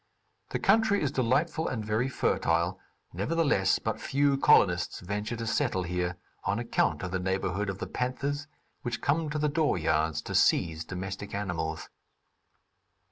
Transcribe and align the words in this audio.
The 0.49 0.57
country 0.57 0.99
is 0.99 1.11
delightful 1.11 1.67
and 1.67 1.85
very 1.85 2.09
fertile; 2.09 2.79
nevertheless, 3.13 3.77
but 3.77 4.01
few 4.01 4.35
colonists 4.35 4.99
venture 5.01 5.35
to 5.35 5.45
settle 5.45 5.83
here, 5.83 6.17
on 6.43 6.57
account 6.57 7.03
of 7.03 7.11
the 7.11 7.19
neighborhood 7.19 7.69
of 7.69 7.77
the 7.77 7.85
panthers, 7.85 8.47
which 8.81 8.99
come 8.99 9.29
to 9.29 9.37
the 9.37 9.47
dooryards 9.47 10.23
to 10.23 10.33
seize 10.33 10.83
domestic 10.83 11.35
animals. 11.35 11.87